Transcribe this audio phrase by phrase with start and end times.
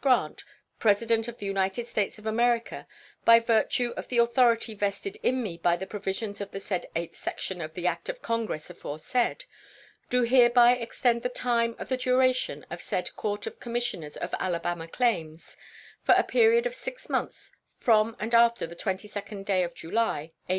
[0.00, 0.44] Grant,
[0.78, 2.86] President of the United States of America,
[3.24, 7.16] by virtue of the authority vested in me by the provisions of the said eighth
[7.16, 9.44] section of the act of Congress aforesaid,
[10.08, 14.86] do hereby extend the time of the duration of said "Court of Commissioners of Alabama
[14.86, 15.56] Claims"
[16.04, 20.56] for a period of six months from and after the 22d day of July, A.